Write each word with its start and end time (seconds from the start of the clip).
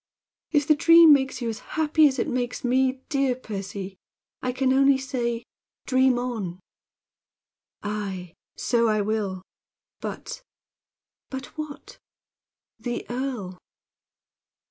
"If 0.49 0.67
the 0.67 0.73
dream 0.73 1.13
makes 1.13 1.43
you 1.43 1.49
as 1.49 1.59
happy 1.77 2.07
as 2.07 2.17
it 2.17 2.27
makes 2.27 2.63
me, 2.63 3.01
dear 3.07 3.35
Percy, 3.35 3.97
I 4.41 4.51
can 4.51 4.73
only 4.73 4.97
say 4.97 5.43
dream 5.85 6.17
on." 6.17 6.59
"Aye! 7.83 8.33
So 8.57 8.87
I 8.87 9.01
will. 9.01 9.43
But" 9.99 10.41
"But 11.29 11.55
what?" 11.55 11.99
"The 12.79 13.05
earl!" 13.11 13.59